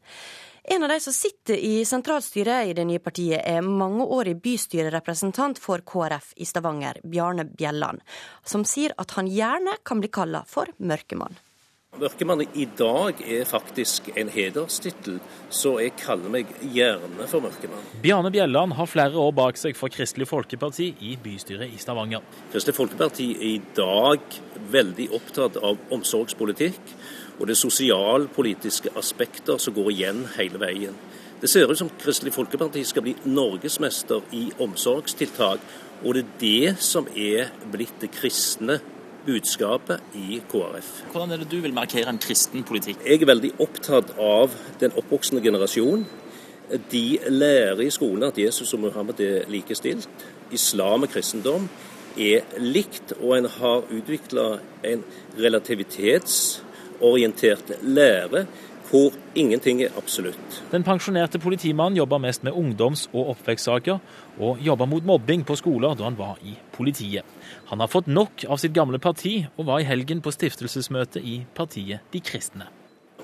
En 0.70 0.84
av 0.84 0.94
de 0.94 0.96
som 1.00 1.12
sitter 1.12 1.60
i 1.60 1.84
sentralstyret 1.88 2.70
i 2.70 2.72
det 2.76 2.86
nye 2.88 3.04
partiet, 3.04 3.44
er 3.44 3.64
mangeårig 3.64 4.38
bystyrerepresentant 4.44 5.60
for 5.60 5.84
KrF 5.84 6.32
i 6.40 6.48
Stavanger, 6.48 7.02
Bjarne 7.04 7.44
Bjelland, 7.48 8.00
som 8.44 8.64
sier 8.64 8.96
at 8.96 9.12
han 9.16 9.28
gjerne 9.28 9.76
kan 9.84 10.00
bli 10.00 10.08
kalla 10.12 10.42
for 10.48 10.72
mørkemann. 10.80 11.36
Mørkemann 11.98 12.44
i 12.54 12.64
dag 12.78 13.18
er 13.26 13.46
faktisk 13.48 14.10
en 14.14 14.28
hederstittel, 14.30 15.16
så 15.50 15.72
jeg 15.82 15.96
kaller 15.98 16.30
meg 16.30 16.50
gjerne 16.62 17.26
for 17.26 17.42
mørkemann. 17.42 17.86
Bjarne 18.04 18.30
Bjelland 18.30 18.76
har 18.78 18.86
flere 18.86 19.18
år 19.18 19.32
bak 19.34 19.58
seg 19.58 19.74
for 19.78 19.90
Kristelig 19.90 20.28
Folkeparti 20.30 20.92
i 21.02 21.16
bystyret 21.22 21.74
i 21.74 21.80
Stavanger. 21.82 22.22
Kristelig 22.52 22.76
Folkeparti 22.76 23.26
er 23.34 23.48
i 23.48 23.62
dag 23.74 24.38
veldig 24.70 25.08
opptatt 25.18 25.58
av 25.58 25.80
omsorgspolitikk 25.94 26.94
og 27.38 27.48
det 27.50 27.58
sosialpolitiske 27.58 28.94
aspekter 28.98 29.58
som 29.62 29.74
går 29.74 29.90
igjen 29.96 30.22
hele 30.36 30.60
veien. 30.62 30.94
Det 31.42 31.50
ser 31.50 31.70
ut 31.70 31.78
som 31.78 31.90
Kristelig 31.98 32.34
Folkeparti 32.34 32.84
skal 32.86 33.06
bli 33.06 33.16
norgesmester 33.26 34.22
i 34.34 34.48
omsorgstiltak, 34.62 35.66
og 36.04 36.14
det 36.14 36.22
er 36.22 36.38
det 36.42 36.78
som 36.82 37.10
er 37.14 37.50
blitt 37.72 37.98
det 38.02 38.12
kristne 38.14 38.78
budskapet 39.26 40.00
i 40.14 40.42
KrF. 40.50 41.02
Hvordan 41.12 41.32
er 41.32 41.36
det 41.42 41.50
du 41.50 41.60
vil 41.64 41.74
markere 41.74 42.08
en 42.10 42.22
kristen 42.22 42.64
politikk? 42.66 42.98
Jeg 43.06 43.22
er 43.22 43.26
veldig 43.30 43.52
opptatt 43.64 44.08
av 44.18 44.48
den 44.80 44.92
oppvoksende 44.98 45.42
generasjon. 45.44 46.06
De 46.92 47.18
lærer 47.32 47.80
i 47.86 47.90
skolen 47.90 48.28
at 48.28 48.38
Jesus 48.38 48.74
og 48.76 48.80
Muhammed 48.86 49.20
er 49.24 49.50
likestilt. 49.50 50.08
Islam 50.52 51.02
og 51.04 51.10
kristendom 51.12 51.68
er 52.18 52.40
likt, 52.58 53.12
og 53.20 53.38
en 53.38 53.46
har 53.58 53.82
utvikla 53.94 54.58
en 54.84 55.04
relativitetsorientert 55.38 57.70
lære 57.82 58.46
hvor 58.90 59.12
ingenting 59.34 59.82
er 59.82 59.94
absolutt. 59.96 60.62
Den 60.72 60.84
pensjonerte 60.84 61.38
politimannen 61.38 61.96
jobber 61.96 62.18
mest 62.18 62.44
med 62.44 62.52
ungdoms- 62.52 63.08
og 63.12 63.34
oppvekstsaker, 63.34 63.98
og 64.38 64.58
jobba 64.64 64.86
mot 64.86 65.04
mobbing 65.04 65.44
på 65.46 65.56
skoler 65.56 65.94
da 65.94 66.08
han 66.08 66.18
var 66.18 66.38
i 66.42 66.56
politiet. 66.72 67.24
Han 67.68 67.80
har 67.80 67.90
fått 67.92 68.08
nok 68.08 68.44
av 68.48 68.60
sitt 68.62 68.72
gamle 68.72 68.98
parti, 68.98 69.46
og 69.56 69.66
var 69.66 69.80
i 69.80 69.88
helgen 69.88 70.22
på 70.24 70.32
stiftelsesmøte 70.32 71.20
i 71.20 71.42
partiet 71.54 72.00
De 72.12 72.20
kristne. 72.20 72.68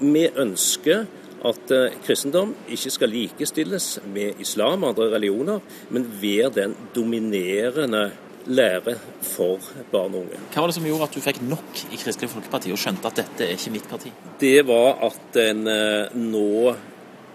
Vi 0.00 0.26
ønsker 0.28 1.06
at 1.44 1.71
eh, 1.71 1.97
kristendom 2.04 2.54
ikke 2.73 2.90
skal 2.90 3.12
likestilles 3.12 3.88
med 4.11 4.40
islam 4.42 4.83
og 4.83 4.94
andre 4.94 5.11
religioner, 5.14 5.61
men 5.90 6.09
være 6.21 6.50
den 6.56 6.76
dominerende 6.97 8.11
lære 8.47 8.97
for 9.25 9.63
barn 9.93 10.15
og 10.15 10.25
unge. 10.25 10.41
Hva 10.53 10.63
var 10.63 10.71
det 10.71 10.77
som 10.77 10.87
gjorde 10.89 11.09
at 11.09 11.17
du 11.17 11.23
fikk 11.25 11.41
nok 11.47 11.85
i 11.91 12.01
Kristelig 12.01 12.31
Folkeparti 12.33 12.73
og 12.75 12.81
skjønte 12.81 13.11
at 13.11 13.21
dette 13.23 13.47
er 13.47 13.55
ikke 13.57 13.75
mitt 13.75 13.89
parti? 13.91 14.13
Det 14.41 14.59
var 14.69 15.01
at 15.07 15.39
en 15.45 15.69
eh, 15.71 16.17
nå 16.19 16.75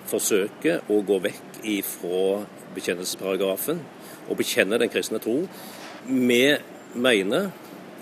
forsøker 0.10 0.90
å 0.90 1.00
gå 1.06 1.20
vekk 1.26 1.62
ifra 1.70 2.44
bekjennelsesparagrafen 2.76 3.82
og 4.30 4.38
bekjenne 4.40 4.80
den 4.82 4.92
kristne 4.92 5.22
tro. 5.22 5.42
Vi 6.06 6.44
mener 6.94 7.50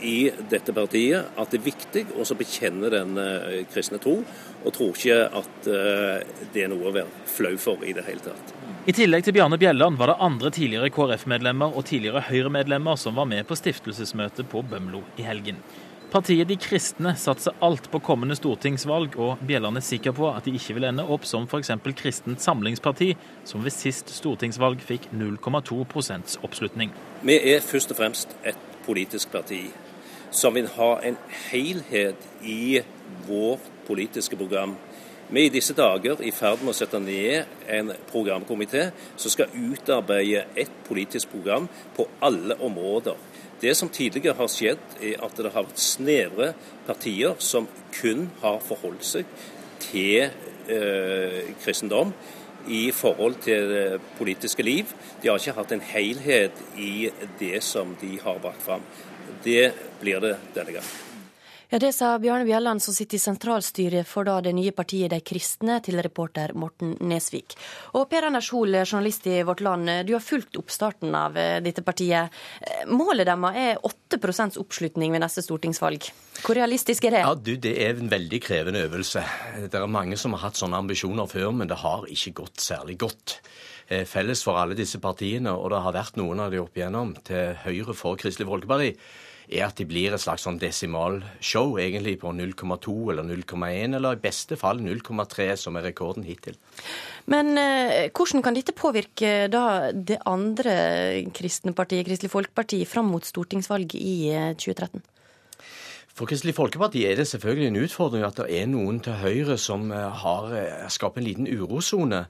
i 0.01 0.29
dette 0.49 0.73
partiet 0.75 1.37
at 1.39 1.51
det 1.51 1.59
er 1.59 1.65
viktig 1.65 2.03
å 2.17 2.25
bekjenne 2.37 2.91
den 2.93 3.17
eh, 3.21 3.63
kristne 3.71 3.99
tro, 4.03 4.19
og 4.63 4.75
tror 4.75 4.93
ikke 4.93 5.17
at 5.41 5.69
eh, 5.71 6.45
det 6.53 6.65
er 6.65 6.71
noe 6.71 6.89
å 6.89 6.95
være 6.95 7.27
flau 7.29 7.55
for 7.61 7.85
i 7.85 7.95
det 7.97 8.05
hele 8.07 8.23
tatt. 8.25 8.55
I 8.87 8.95
tillegg 8.95 9.25
til 9.25 9.35
Bjarne 9.35 9.59
Bjelland 9.59 9.99
var 9.99 10.13
det 10.13 10.21
andre 10.23 10.53
tidligere 10.53 10.93
KrF-medlemmer 10.95 11.75
og 11.75 11.89
tidligere 11.89 12.23
Høyre-medlemmer 12.29 12.99
som 12.99 13.17
var 13.19 13.27
med 13.27 13.47
på 13.49 13.57
stiftelsesmøtet 13.59 14.47
på 14.51 14.63
Bømlo 14.63 15.03
i 15.19 15.27
helgen. 15.27 15.59
Partiet 16.07 16.47
De 16.47 16.55
kristne 16.55 17.11
satser 17.19 17.55
alt 17.59 17.89
på 17.91 17.99
kommende 17.99 18.37
stortingsvalg, 18.39 19.17
og 19.19 19.41
Bjelland 19.43 19.75
er 19.75 19.83
sikker 19.83 20.13
på 20.15 20.29
at 20.31 20.45
de 20.47 20.53
ikke 20.55 20.77
vil 20.77 20.87
ende 20.87 21.03
opp 21.03 21.27
som 21.27 21.43
f.eks. 21.49 21.73
Kristent 21.99 22.39
Samlingsparti, 22.39 23.09
som 23.43 23.65
ved 23.65 23.75
sist 23.75 24.13
stortingsvalg 24.15 24.79
fikk 24.79 25.09
0,2% 25.11 26.37
oppslutning. 26.47 26.95
Vi 27.27 27.35
er 27.51 27.59
først 27.59 27.91
og 27.91 27.99
fremst 27.99 28.37
et 28.47 28.63
politisk 28.87 29.35
parti 29.35 29.65
som 30.31 30.55
vil 30.55 30.67
ha 30.77 30.91
en 31.05 31.17
helhet 31.49 32.27
i 32.43 32.81
vårt 33.27 33.71
politiske 33.87 34.35
program 34.35 34.75
vi 35.29 35.41
er 35.41 35.49
i 35.49 35.51
disse 35.51 35.73
dager 35.75 36.21
i 36.23 36.29
ferd 36.31 36.61
med 36.63 36.71
å 36.71 36.77
sette 36.77 37.01
ned 37.03 37.49
en 37.75 37.89
programkomité 38.07 38.85
som 39.19 39.33
skal 39.33 39.51
utarbeide 39.51 40.45
et 40.55 40.71
politisk 40.87 41.33
program 41.33 41.67
på 41.97 42.05
alle 42.23 42.55
områder. 42.63 43.17
Det 43.59 43.73
som 43.75 43.91
tidligere 43.91 44.37
har 44.37 44.47
skjedd, 44.47 44.79
er 45.03 45.19
at 45.25 45.35
det 45.35 45.51
har 45.51 45.65
vært 45.67 45.83
snevre 45.83 46.53
partier 46.87 47.35
som 47.43 47.67
kun 47.97 48.29
har 48.39 48.61
forholdt 48.63 49.03
seg 49.03 49.27
til 49.83 50.29
eh, 50.71 51.51
kristendom 51.59 52.15
i 52.71 52.85
forhold 52.95 53.41
til 53.43 53.67
det 53.73 53.85
politiske 54.15 54.63
liv. 54.63 54.95
De 55.19 55.27
har 55.27 55.43
ikke 55.43 55.59
hatt 55.59 55.75
en 55.75 55.87
helhet 55.91 56.63
i 56.79 57.09
det 57.41 57.59
som 57.67 57.97
de 57.99 58.15
har 58.23 58.39
brakt 58.39 58.63
fram. 58.63 58.87
Det 59.43 59.73
blir 60.01 60.23
det 60.23 60.37
denne 60.53 60.79
gangen. 60.79 60.95
Ja, 61.69 61.79
Det 61.79 61.93
sa 61.93 62.19
Bjarne 62.19 62.45
Bjelland, 62.45 62.83
som 62.83 62.93
sitter 62.93 63.17
i 63.17 63.19
sentralstyret 63.19 64.07
for 64.07 64.23
da 64.23 64.37
det 64.39 64.53
nye 64.55 64.71
partiet 64.71 65.11
De 65.11 65.19
kristne, 65.19 65.81
til 65.83 65.99
reporter 65.99 66.53
Morten 66.55 66.93
Nesvik. 67.03 67.57
Og 67.99 68.07
Per 68.07 68.23
Anders 68.29 68.47
Hoel, 68.55 68.85
journalist 68.85 69.27
i 69.27 69.41
Vårt 69.43 69.59
Land, 69.59 69.91
du 70.07 70.13
har 70.15 70.23
fulgt 70.23 70.55
oppstarten 70.55 71.11
av 71.11 71.35
eh, 71.35 71.59
dette 71.59 71.83
partiet. 71.83 72.31
Eh, 72.61 72.87
målet 72.87 73.27
deres 73.27 73.59
er 73.59 73.83
8% 73.83 74.61
oppslutning 74.63 75.11
ved 75.11 75.25
neste 75.25 75.43
stortingsvalg. 75.43 76.07
Hvor 76.39 76.55
realistisk 76.55 77.03
er 77.09 77.17
det? 77.17 77.25
Ja, 77.27 77.35
du, 77.35 77.57
Det 77.59 77.75
er 77.83 77.99
en 77.99 78.15
veldig 78.15 78.41
krevende 78.47 78.87
øvelse. 78.87 79.25
Det 79.67 79.75
er 79.75 79.91
mange 79.91 80.15
som 80.15 80.37
har 80.37 80.47
hatt 80.47 80.61
sånne 80.61 80.79
ambisjoner 80.79 81.27
før, 81.27 81.51
men 81.51 81.67
det 81.67 81.83
har 81.83 82.07
ikke 82.07 82.37
gått 82.45 82.63
særlig 82.63 82.95
godt 83.03 83.41
felles 84.09 84.41
for 84.43 84.59
alle 84.59 84.75
disse 84.75 84.99
partiene, 84.99 85.53
og 85.55 85.71
det 85.71 85.79
har 85.85 85.95
vært 85.95 86.19
noen 86.19 86.41
av 86.43 86.51
de 86.51 86.59
opp 86.59 86.75
igjennom 86.75 87.13
til 87.27 87.55
høyre 87.63 87.95
for 87.95 88.19
Kristelig 88.19 88.49
Folkeparti 88.49 88.91
er 89.47 89.63
at 89.67 89.79
de 89.79 89.85
blir 89.87 90.11
et 90.11 90.21
slags 90.21 90.43
sånn 90.43 90.59
desimalshow, 90.59 91.77
egentlig 91.79 92.17
på 92.19 92.33
0,2 92.35 92.95
eller 93.13 93.27
0,1, 93.27 93.95
eller 93.95 94.17
i 94.17 94.21
beste 94.21 94.57
fall 94.59 94.81
0,3, 94.83 95.49
som 95.59 95.79
er 95.79 95.87
rekorden 95.87 96.27
hittil. 96.27 96.57
Men 97.31 97.55
eh, 97.59 98.09
hvordan 98.11 98.43
kan 98.43 98.57
dette 98.57 98.75
påvirke 98.75 99.47
da 99.51 99.91
det 99.91 100.19
andre 100.27 100.75
kristne 101.35 101.75
partiet, 101.77 102.07
Kristelig 102.07 102.33
Folkeparti, 102.33 102.83
fram 102.87 103.07
mot 103.13 103.23
stortingsvalget 103.23 103.99
i 103.99 104.17
2013? 104.59 104.99
Eh, 104.99 105.13
for 106.17 106.25
Kristelig 106.25 106.55
Folkeparti 106.57 107.03
er 107.05 107.19
det 107.19 107.27
selvfølgelig 107.29 107.67
en 107.69 107.83
utfordring 107.85 108.23
at 108.25 108.39
det 108.39 108.47
er 108.57 108.69
noen 108.71 108.97
til 109.05 109.19
høyre 109.21 109.57
som 109.61 109.91
eh, 109.93 110.21
har 110.23 110.55
eh, 110.57 110.87
skapt 110.89 111.19
en 111.21 111.27
liten 111.27 111.45
urosone. 111.45 112.25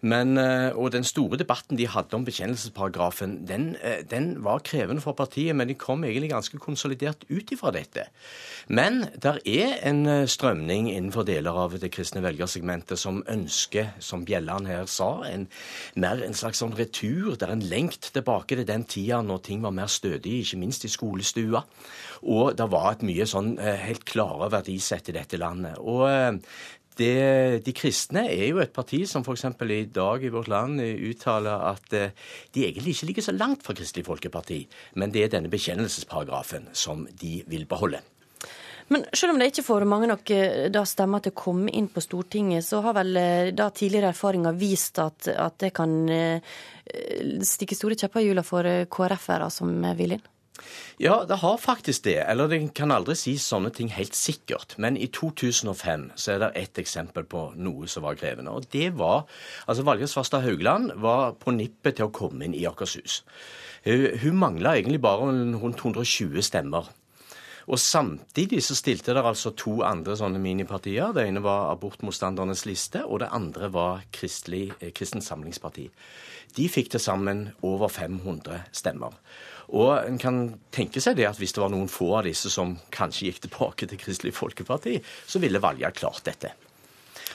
Men, 0.00 0.36
eh, 0.38 0.76
og 0.76 0.92
den 0.92 1.04
store 1.04 1.38
debatten 1.40 1.78
de 1.78 1.88
hadde 1.88 2.16
om 2.16 2.24
bekjennelsesparagrafen, 2.26 3.46
den, 3.48 3.76
eh, 3.82 4.02
den, 4.10 4.44
var 4.44 4.58
krevende 4.58 5.00
for 5.00 5.12
partiet, 5.12 5.56
men 5.56 5.68
de 5.68 5.74
kom 5.74 6.04
egentlig 6.04 6.30
ganske 6.30 6.58
konsolidert 6.58 7.24
ut 7.30 7.52
ifra 7.52 7.72
dette. 7.72 8.06
Men 8.68 9.06
der 9.22 9.38
er 9.46 9.78
en 9.88 10.06
eh, 10.06 10.26
strømning 10.26 10.90
innenfor 10.92 11.24
deler 11.24 11.56
av 11.56 11.78
det 11.80 11.92
kristne 11.92 12.22
velgersegmentet 12.22 12.98
som 12.98 13.22
ønsker, 13.28 13.94
som 13.98 14.24
Bjelland 14.24 14.66
her 14.66 14.86
sa, 14.86 15.24
en, 15.24 15.48
mer 15.94 16.22
en 16.22 16.34
slags 16.34 16.58
sånn 16.58 16.76
retur. 16.76 17.36
Det 17.36 17.48
er 17.48 17.56
en 17.56 17.68
lengt 17.70 18.12
tilbake 18.12 18.56
til 18.56 18.66
den 18.66 18.84
tida 18.84 19.22
når 19.22 19.44
ting 19.46 19.62
var 19.62 19.74
mer 19.74 19.88
stødig, 19.88 20.42
ikke 20.42 20.60
minst 20.60 20.84
i 20.84 20.92
skolestua. 20.92 21.64
Og 22.26 22.56
det 22.56 22.70
var 22.72 22.92
et 22.92 23.04
mye 23.06 23.26
sånn 23.28 23.56
helt 23.58 24.04
klare 24.08 24.48
verdisett 24.50 25.10
i 25.10 25.14
dette 25.14 25.38
landet. 25.38 25.76
Og 25.78 26.08
det, 26.96 27.62
de 27.66 27.74
kristne 27.76 28.24
er 28.30 28.48
jo 28.48 28.60
et 28.62 28.72
parti 28.74 29.02
som 29.08 29.24
f.eks. 29.24 29.44
i 29.62 29.84
dag 29.92 30.24
i 30.24 30.32
vårt 30.32 30.48
land 30.48 30.80
uttaler 30.80 31.64
at 31.70 31.96
eh, 31.96 32.12
de 32.54 32.66
egentlig 32.66 32.96
ikke 32.96 33.08
ligger 33.10 33.26
så 33.28 33.34
langt 33.36 33.64
fra 33.66 33.76
Kristelig 33.76 34.06
Folkeparti, 34.06 34.62
men 34.94 35.12
det 35.12 35.24
er 35.24 35.32
denne 35.36 35.52
bekjennelsesparagrafen 35.52 36.70
som 36.72 37.06
de 37.20 37.40
vil 37.46 37.66
beholde. 37.68 38.00
Men 38.88 39.02
selv 39.12 39.34
om 39.34 39.40
det 39.40 39.50
ikke 39.50 39.66
får 39.66 39.84
mange 39.90 40.08
nok 40.08 40.30
eh, 40.32 40.68
da 40.72 40.84
stemmer 40.88 41.24
til 41.24 41.34
å 41.34 41.40
komme 41.42 41.74
inn 41.74 41.90
på 41.92 42.04
Stortinget, 42.04 42.64
så 42.64 42.80
har 42.86 42.96
vel 42.96 43.12
eh, 43.20 43.50
da 43.56 43.68
tidligere 43.74 44.14
erfaringer 44.14 44.56
vist 44.56 45.02
at, 45.02 45.28
at 45.32 45.60
det 45.62 45.74
kan 45.76 45.92
stikke 47.42 47.74
store 47.74 47.96
kjepper 47.98 48.22
i 48.22 48.28
hjula 48.28 48.44
for 48.46 48.68
KrF-ere 48.86 49.50
som 49.50 49.72
vil 49.98 50.16
inn? 50.16 50.26
Ja, 51.02 51.24
det 51.28 51.40
har 51.42 51.58
faktisk 51.60 52.04
det. 52.06 52.18
Eller 52.24 52.52
en 52.56 52.68
kan 52.74 52.94
aldri 52.94 53.16
si 53.18 53.36
sånne 53.40 53.72
ting 53.74 53.90
helt 53.94 54.16
sikkert. 54.16 54.76
Men 54.82 54.96
i 54.96 55.08
2005 55.12 56.10
så 56.16 56.34
er 56.34 56.42
det 56.42 56.50
ett 56.62 56.80
eksempel 56.82 57.26
på 57.28 57.48
noe 57.60 57.88
som 57.90 58.06
var 58.06 58.18
krevende. 58.20 58.54
Og 58.54 58.68
det 58.72 58.92
var 58.98 59.26
Altså 59.66 59.84
Valgerd 59.86 60.10
Svarstad 60.12 60.44
Haugland 60.44 60.92
var 61.02 61.34
på 61.40 61.54
nippet 61.54 61.98
til 61.98 62.08
å 62.08 62.14
komme 62.14 62.46
inn 62.46 62.54
i 62.54 62.66
Akershus. 62.68 63.22
Hun 63.86 64.38
mangla 64.38 64.74
egentlig 64.76 65.00
bare 65.02 65.28
rundt 65.30 65.82
120 65.82 66.42
stemmer. 66.42 66.88
Og 67.66 67.80
samtidig 67.82 68.60
så 68.62 68.76
stilte 68.78 69.14
det 69.16 69.24
altså 69.26 69.50
to 69.58 69.80
andre 69.82 70.14
sånne 70.18 70.38
minipartier. 70.38 71.10
Det 71.14 71.24
ene 71.26 71.42
var 71.42 71.72
Abortmotstandernes 71.72 72.62
liste, 72.68 73.02
og 73.02 73.24
det 73.24 73.32
andre 73.34 73.72
var 73.74 74.04
Kristelig, 74.14 74.70
eh, 74.80 74.92
Samlingsparti. 74.94 75.88
De 76.56 76.68
fikk 76.68 76.90
til 76.90 77.00
sammen 77.00 77.48
over 77.62 77.88
500 77.88 78.62
stemmer. 78.72 79.18
Og 79.68 79.98
en 80.06 80.18
kan 80.18 80.60
tenke 80.70 81.00
seg 81.02 81.16
det 81.16 81.26
at 81.26 81.38
hvis 81.38 81.52
det 81.52 81.62
var 81.62 81.72
noen 81.74 81.90
få 81.90 82.12
av 82.20 82.24
disse 82.28 82.50
som 82.50 82.78
kanskje 82.94 83.26
gikk 83.26 83.42
tilbake 83.48 83.88
til 83.90 83.98
Kristelig 83.98 84.34
Folkeparti, 84.34 85.00
så 85.26 85.42
ville 85.42 85.62
Valgerd 85.62 85.98
klart 85.98 86.22
dette. 86.24 86.54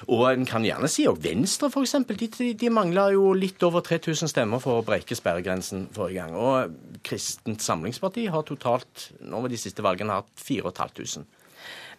Og 0.08 0.24
en 0.32 0.46
kan 0.48 0.64
gjerne 0.66 0.90
si 0.92 1.06
at 1.10 1.20
Venstre, 1.24 1.70
f.eks. 1.70 1.96
De, 2.08 2.52
de 2.58 2.72
mangla 2.74 3.10
jo 3.14 3.32
litt 3.38 3.62
over 3.68 3.84
3000 3.86 4.32
stemmer 4.32 4.62
for 4.64 4.80
å 4.80 4.86
breike 4.88 5.18
sperregrensen 5.18 5.88
forrige 5.96 6.24
gang. 6.24 6.38
Og 6.38 7.02
Kristent 7.06 7.64
Samlingsparti 7.66 8.28
har 8.32 8.48
totalt 8.48 9.12
nå 9.22 9.44
ved 9.44 9.56
de 9.56 9.62
siste 9.62 9.86
valgene 9.86 10.22
hatt 10.22 10.32
4500. 10.42 11.28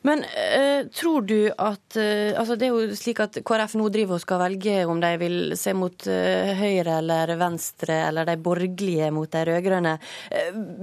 Men 0.06 0.24
uh, 0.24 0.88
tror 0.90 1.22
du 1.26 1.38
at 1.50 1.96
uh, 1.98 2.34
altså 2.38 2.56
Det 2.58 2.66
er 2.66 2.74
jo 2.74 2.96
slik 2.98 3.20
at 3.22 3.38
KrF 3.46 3.76
nå 3.78 3.86
driver 3.94 4.18
og 4.18 4.24
skal 4.24 4.40
velge 4.42 4.76
om 4.90 5.00
de 5.02 5.10
vil 5.20 5.36
se 5.58 5.74
mot 5.78 6.06
uh, 6.10 6.52
høyre 6.58 6.98
eller 6.98 7.34
venstre, 7.38 7.98
eller 8.08 8.26
de 8.26 8.36
borgerlige 8.42 9.10
mot 9.14 9.30
de 9.30 9.44
rød-grønne. 9.48 9.94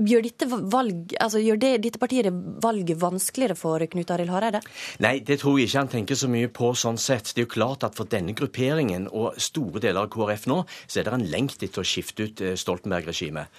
Gjør, 0.07 0.23
dette, 0.25 0.47
valg, 0.71 1.13
altså, 1.19 1.41
gjør 1.43 1.59
det, 1.61 1.71
dette 1.83 2.01
partiet 2.01 2.29
valget 2.63 2.99
vanskeligere 2.99 3.57
for 3.59 3.83
Knut 3.91 4.13
Arild 4.15 4.31
Hareide? 4.33 4.61
Nei, 5.03 5.17
det 5.25 5.39
tror 5.41 5.59
jeg 5.59 5.69
ikke 5.69 5.83
han 5.83 5.91
tenker 5.91 6.19
så 6.19 6.29
mye 6.31 6.49
på 6.53 6.71
sånn 6.77 6.99
sett. 7.01 7.33
Det 7.33 7.43
er 7.43 7.47
jo 7.47 7.53
klart 7.53 7.85
at 7.87 7.97
for 7.99 8.09
denne 8.09 8.35
grupperingen 8.37 9.09
og 9.11 9.39
store 9.41 9.83
deler 9.83 10.05
av 10.05 10.11
KrF 10.13 10.47
nå, 10.51 10.61
så 10.87 11.01
er 11.01 11.09
det 11.09 11.15
en 11.17 11.27
lengt 11.33 11.63
etter 11.65 11.83
å 11.83 11.87
skifte 11.87 12.29
ut 12.29 12.43
Stoltenberg-regimet. 12.59 13.51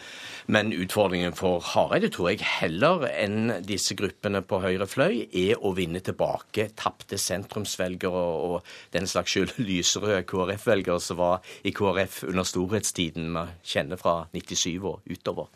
Men 0.50 0.73
utfordringen 0.75 1.37
for 1.38 1.62
Hareide 1.73 2.11
tror 2.12 2.33
jeg 2.33 2.47
heller 2.61 3.07
enn 3.11 3.61
disse 3.67 3.97
gruppene 3.99 4.43
på 4.47 4.62
høyre 4.64 4.88
fløy 4.90 5.26
er 5.29 5.50
er 5.50 5.64
å 5.64 5.73
vinne 5.76 6.02
tilbake 6.04 6.71
tapte 6.78 7.19
sentrumsvelgere 7.21 8.25
og 8.50 8.69
den 8.95 9.09
slags 9.11 9.35
skyld 9.35 9.57
lysere 9.62 10.23
KrF-velgere 10.28 11.00
som 11.02 11.21
var 11.21 11.54
i 11.66 11.75
KrF 11.76 12.23
under 12.30 12.47
storhetstiden 12.49 13.33
vi 13.35 13.47
kjenner 13.75 14.00
fra 14.00 14.23
97 14.35 14.78
og 14.80 15.11
utover. 15.11 15.50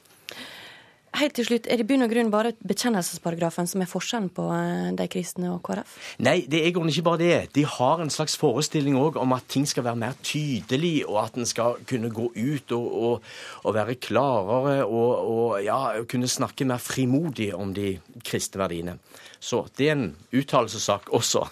Helt 1.21 1.35
til 1.37 1.47
slutt, 1.49 1.67
Er 1.67 1.79
det 1.79 1.85
i 1.85 1.89
bunn 1.89 2.05
og 2.05 2.11
grunn 2.13 2.31
bare 2.33 2.53
bekjennelsesparagrafen 2.67 3.69
som 3.71 3.83
er 3.83 3.91
forskjellen 3.91 4.31
på 4.35 4.47
eh, 4.55 4.91
de 4.97 5.07
kristne 5.11 5.51
og 5.53 5.61
KrF? 5.67 5.97
Nei, 6.25 6.45
det 6.51 6.61
er 6.61 6.69
i 6.69 6.75
grunnen 6.75 6.93
ikke 6.93 7.07
bare 7.07 7.21
det. 7.23 7.55
De 7.55 7.65
har 7.69 8.03
en 8.03 8.13
slags 8.13 8.37
forestilling 8.41 8.99
òg 9.01 9.19
om 9.21 9.35
at 9.37 9.47
ting 9.49 9.67
skal 9.69 9.87
være 9.87 10.01
mer 10.01 10.17
tydelig, 10.23 11.05
og 11.07 11.21
at 11.25 11.39
en 11.39 11.49
skal 11.49 11.79
kunne 11.89 12.11
gå 12.15 12.31
ut 12.35 12.75
og, 12.77 12.89
og, 13.09 13.29
og 13.65 13.77
være 13.77 13.99
klarere 14.03 14.85
og, 14.85 15.13
og 15.35 15.63
ja, 15.65 15.79
kunne 16.11 16.31
snakke 16.31 16.67
mer 16.69 16.83
frimodig 16.83 17.53
om 17.55 17.75
de 17.77 17.97
kristne 18.25 18.65
verdiene. 18.65 18.99
Så 19.45 19.67
det 19.77 19.91
er 19.91 19.93
en 19.93 20.07
uttalelsessak 20.33 21.11
også. 21.13 21.43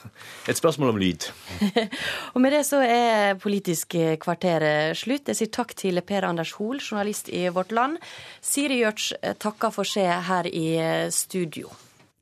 Et 0.48 0.56
spørsmål 0.56 0.94
om 0.94 1.00
lyd. 1.00 1.26
og 2.34 2.40
med 2.40 2.54
det 2.56 2.62
så 2.64 2.80
er 2.80 3.36
Politisk 3.42 3.96
kvarter 4.22 4.94
slutt. 4.96 5.28
Jeg 5.28 5.38
sier 5.38 5.50
takk 5.52 5.74
til 5.76 6.00
Per 6.06 6.24
Anders 6.24 6.54
Hoel, 6.56 6.80
journalist 6.80 7.28
i 7.28 7.44
Vårt 7.52 7.72
Land. 7.76 7.98
Siri 8.40 8.80
Gjørts 8.80 9.10
takker 9.52 9.72
for 9.74 9.88
seg 9.88 10.08
her 10.28 10.48
i 10.48 10.66
studio. 11.12 11.68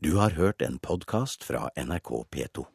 Du 0.03 0.17
har 0.17 0.35
hørt 0.35 0.63
en 0.63 0.79
podkast 0.79 1.45
fra 1.45 1.69
NRK 1.77 2.11
P2. 2.31 2.71